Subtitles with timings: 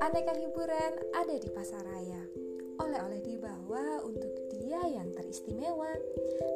[0.00, 2.24] Aneka hiburan ada di pasar raya.
[2.80, 5.92] Oleh-oleh dibawa untuk dia yang teristimewa.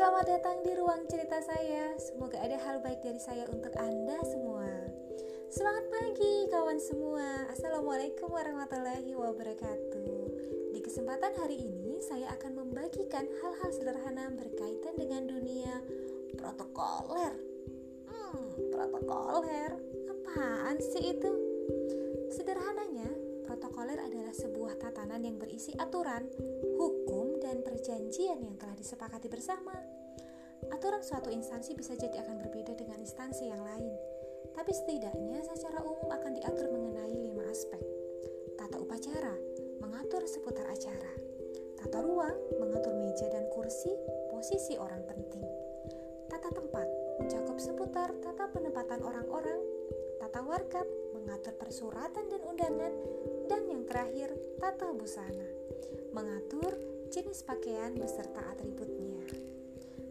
[0.00, 1.92] Selamat datang di ruang cerita saya.
[2.00, 4.64] Semoga ada hal baik dari saya untuk Anda semua.
[5.52, 7.52] Semangat pagi kawan semua.
[7.52, 10.24] Assalamualaikum warahmatullahi wabarakatuh.
[10.72, 15.76] Di kesempatan hari ini saya akan membagikan hal-hal sederhana berkaitan dengan dunia
[16.40, 17.36] protokoler.
[18.32, 19.70] Hmm, protokoler.
[20.10, 21.32] Apaan sih itu?
[22.32, 23.06] Sederhananya,
[23.46, 26.26] protokoler adalah sebuah tatanan yang berisi aturan,
[26.80, 29.76] hukum, dan perjanjian yang telah disepakati bersama.
[30.72, 33.92] Aturan suatu instansi bisa jadi akan berbeda dengan instansi yang lain,
[34.56, 37.82] tapi setidaknya secara umum akan diatur mengenai lima aspek.
[38.56, 39.34] Tata upacara
[39.82, 41.12] mengatur seputar acara.
[41.82, 43.90] Tata ruang mengatur meja dan kursi,
[44.30, 45.42] posisi orang penting.
[46.30, 49.60] Tata tempat mencakup seputar tata penempatan orang-orang.
[50.22, 52.94] Tata warkap mengatur persuratan dan undangan,
[53.50, 54.30] dan yang terakhir,
[54.62, 55.48] tata busana,
[56.14, 56.78] mengatur
[57.10, 59.26] jenis pakaian beserta atributnya.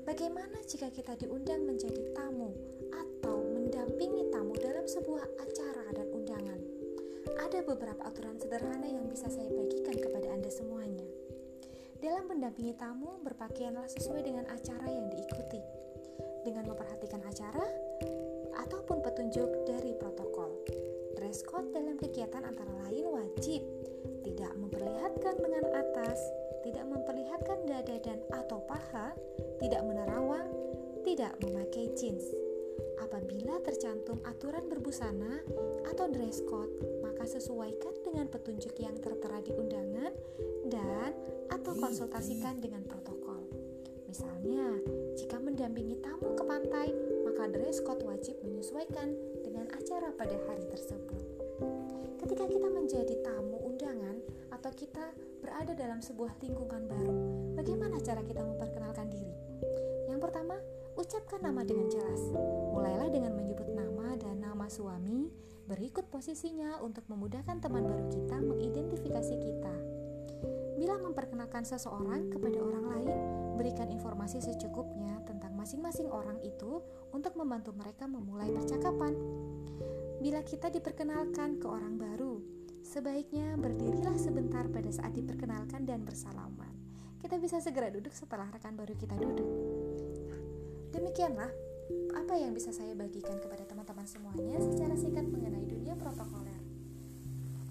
[0.05, 2.51] Bagaimana jika kita diundang menjadi tamu
[2.91, 6.59] atau mendampingi tamu dalam sebuah acara dan undangan?
[7.37, 11.05] Ada beberapa aturan sederhana yang bisa saya bagikan kepada Anda semuanya.
[12.01, 15.61] Dalam mendampingi tamu, berpakaianlah sesuai dengan acara yang diikuti.
[22.11, 23.63] Kegiatan antara lain wajib
[24.27, 26.19] tidak memperlihatkan lengan atas,
[26.59, 29.15] tidak memperlihatkan dada dan atau paha,
[29.63, 30.51] tidak menerawang,
[31.07, 32.27] tidak memakai jeans.
[32.99, 35.39] Apabila tercantum aturan berbusana
[35.87, 40.11] atau dress code, maka sesuaikan dengan petunjuk yang tertera di undangan
[40.67, 41.15] dan
[41.47, 43.39] atau konsultasikan dengan protokol.
[44.11, 44.83] Misalnya,
[45.15, 46.91] jika mendampingi tamu ke pantai,
[47.23, 49.15] maka dress code wajib menyesuaikan
[49.47, 51.40] dengan acara pada hari tersebut.
[52.41, 54.17] Ketika kita menjadi tamu undangan
[54.49, 55.13] atau kita
[55.45, 57.13] berada dalam sebuah lingkungan baru,
[57.53, 59.29] bagaimana cara kita memperkenalkan diri?
[60.09, 60.57] Yang pertama,
[60.97, 62.17] ucapkan nama dengan jelas.
[62.73, 65.29] Mulailah dengan menyebut nama dan nama suami,
[65.69, 69.75] berikut posisinya untuk memudahkan teman baru kita mengidentifikasi kita.
[70.81, 73.17] Bila memperkenalkan seseorang kepada orang lain,
[73.53, 76.81] berikan informasi secukupnya tentang masing-masing orang itu
[77.13, 79.13] untuk membantu mereka memulai percakapan.
[80.21, 82.37] Bila kita diperkenalkan ke orang baru,
[82.85, 86.69] sebaiknya berdirilah sebentar pada saat diperkenalkan dan bersalaman.
[87.17, 89.49] Kita bisa segera duduk setelah rekan baru kita duduk.
[90.93, 91.49] Demikianlah
[92.13, 96.61] apa yang bisa saya bagikan kepada teman-teman semuanya secara singkat mengenai dunia protokoler.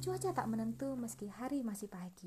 [0.02, 2.26] Cuaca tak menentu meski hari masih pagi.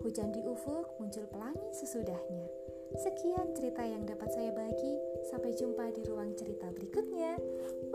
[0.00, 2.48] Hujan di ufuk muncul pelangi sesudahnya.
[2.96, 4.96] Sekian cerita yang dapat saya bagi.
[5.28, 6.89] Sampai jumpa di ruang cerita berikutnya.